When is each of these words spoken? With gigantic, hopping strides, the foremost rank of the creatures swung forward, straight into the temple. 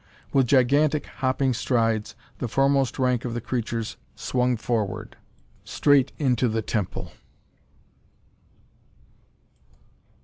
With 0.33 0.47
gigantic, 0.47 1.05
hopping 1.05 1.53
strides, 1.53 2.15
the 2.39 2.47
foremost 2.47 2.97
rank 2.97 3.23
of 3.23 3.35
the 3.35 3.39
creatures 3.39 3.97
swung 4.15 4.57
forward, 4.57 5.15
straight 5.63 6.11
into 6.17 6.47
the 6.49 6.63
temple. 6.63 7.11